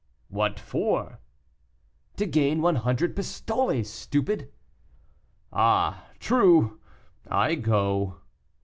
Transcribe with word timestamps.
"What 0.29 0.59
for?" 0.59 1.19
"To 2.17 2.25
gain 2.25 2.63
one 2.63 2.77
hundred 2.77 3.15
pistoles, 3.15 3.87
stupid." 3.87 4.51
"Ah! 5.53 6.07
true; 6.19 6.81
I 7.29 7.53
go." 7.53 8.17